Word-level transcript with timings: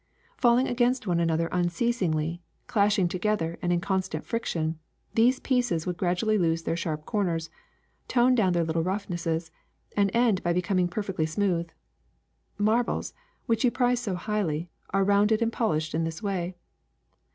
*^ 0.37 0.41
Falling 0.41 0.67
against 0.67 1.05
one 1.05 1.19
another 1.19 1.47
unceasingly, 1.51 2.41
clashing 2.65 3.07
together 3.07 3.59
and 3.61 3.71
in 3.71 3.79
constant 3.79 4.25
friction, 4.25 4.79
these 5.13 5.39
pieces 5.39 5.85
would 5.85 5.95
gradually 5.97 6.39
lose 6.39 6.63
their 6.63 6.75
sharp 6.75 7.05
corners, 7.05 7.51
tone 8.07 8.33
down 8.33 8.53
their 8.53 8.63
little 8.63 8.81
roughnesses, 8.81 9.51
and 9.95 10.09
end 10.15 10.41
by 10.41 10.53
becoming 10.53 10.87
perfectly 10.87 11.27
smooth. 11.27 11.69
Marbles, 12.57 13.13
which 13.45 13.63
you 13.63 13.69
prize 13.69 13.99
so 13.99 14.15
highly, 14.15 14.71
are 14.89 15.03
rounded 15.03 15.39
and 15.39 15.53
polished 15.53 15.93
in 15.93 16.03
this 16.03 16.23
way. 16.23 16.55